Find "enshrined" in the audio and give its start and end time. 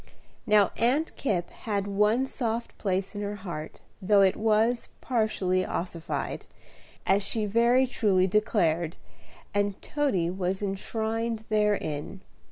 10.63-11.45